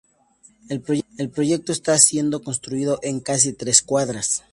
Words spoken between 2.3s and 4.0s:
construido en casi tres